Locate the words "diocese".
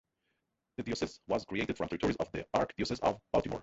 0.83-1.19